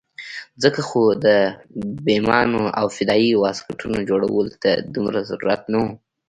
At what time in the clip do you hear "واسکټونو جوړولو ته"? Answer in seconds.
3.37-4.71